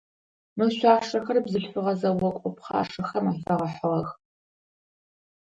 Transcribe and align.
Мы 0.57 0.65
шъуашэхэр 0.75 1.37
бзылъфыгъэ 1.43 1.93
зэокӏо 1.99 2.49
пхъашэхэм 2.55 3.25
афэгъэхьыгъэх. 3.31 4.09